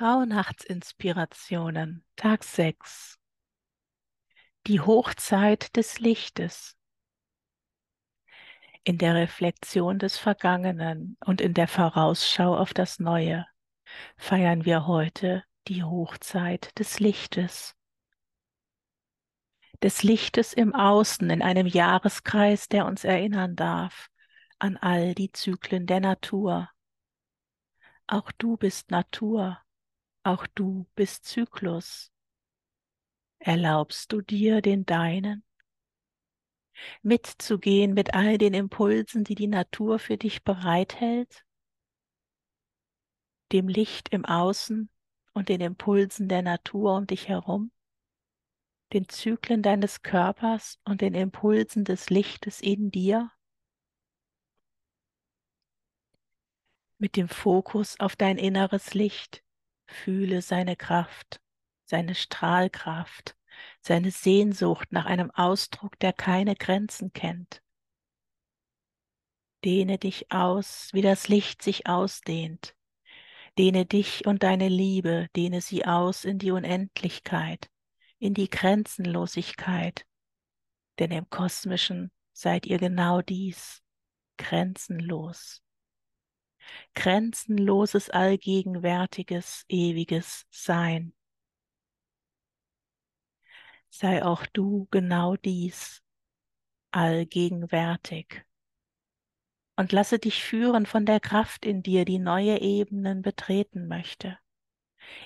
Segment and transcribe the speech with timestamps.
[0.00, 3.18] Rauhnachtsinspirationen, Tag 6.
[4.68, 6.76] Die Hochzeit des Lichtes.
[8.84, 13.44] In der Reflexion des Vergangenen und in der Vorausschau auf das Neue
[14.16, 17.74] feiern wir heute die Hochzeit des Lichtes.
[19.82, 24.10] Des Lichtes im Außen in einem Jahreskreis, der uns erinnern darf
[24.60, 26.70] an all die Zyklen der Natur.
[28.06, 29.60] Auch du bist Natur,
[30.28, 32.12] auch du bist Zyklus.
[33.38, 35.42] Erlaubst du dir den deinen?
[37.02, 41.44] Mitzugehen mit all den Impulsen, die die Natur für dich bereithält?
[43.52, 44.90] Dem Licht im Außen
[45.32, 47.72] und den Impulsen der Natur um dich herum?
[48.92, 53.32] Den Zyklen deines Körpers und den Impulsen des Lichtes in dir?
[56.98, 59.42] Mit dem Fokus auf dein inneres Licht,
[59.88, 61.40] Fühle seine Kraft,
[61.84, 63.36] seine Strahlkraft,
[63.80, 67.62] seine Sehnsucht nach einem Ausdruck, der keine Grenzen kennt.
[69.64, 72.76] Dehne dich aus, wie das Licht sich ausdehnt.
[73.56, 77.68] Dehne dich und deine Liebe, dehne sie aus in die Unendlichkeit,
[78.18, 80.06] in die Grenzenlosigkeit.
[81.00, 83.82] Denn im Kosmischen seid ihr genau dies,
[84.36, 85.62] grenzenlos
[86.94, 91.12] grenzenloses, allgegenwärtiges, ewiges Sein.
[93.90, 96.02] Sei auch du genau dies,
[96.90, 98.44] allgegenwärtig.
[99.76, 104.38] Und lasse dich führen von der Kraft in dir, die neue Ebenen betreten möchte.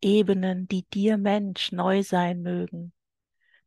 [0.00, 2.92] Ebenen, die dir Mensch neu sein mögen,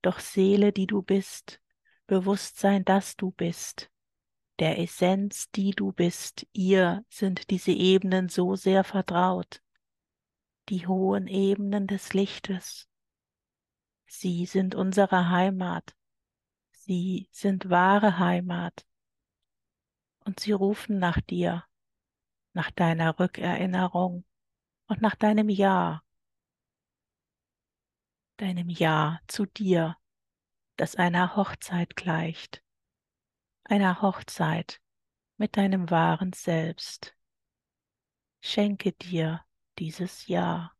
[0.01, 1.61] doch Seele, die du bist,
[2.07, 3.88] Bewusstsein, dass du bist,
[4.59, 9.61] der Essenz, die du bist, ihr sind diese Ebenen so sehr vertraut,
[10.67, 12.87] die hohen Ebenen des Lichtes.
[14.05, 15.95] Sie sind unsere Heimat,
[16.71, 18.85] sie sind wahre Heimat,
[20.25, 21.63] und sie rufen nach dir,
[22.53, 24.25] nach deiner Rückerinnerung
[24.87, 26.03] und nach deinem Ja,
[28.37, 29.97] deinem Ja zu dir,
[30.75, 32.63] das einer Hochzeit gleicht
[33.71, 34.81] einer Hochzeit
[35.37, 37.15] mit deinem wahren Selbst.
[38.41, 39.43] Schenke dir
[39.77, 40.75] dieses Jahr.